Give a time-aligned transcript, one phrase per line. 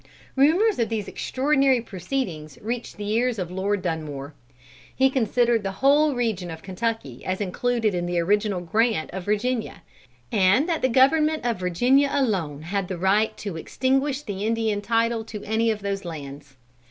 [0.35, 4.33] Rumors of these extraordinary proceedings reached the ears of Lord Dunmore.
[4.95, 9.83] He considered the whole region of Kentucky as included in the original grant of Virginia,
[10.31, 15.23] and that the Government of Virginia alone had the right to extinguish the Indian title
[15.25, 16.55] to any of those lands.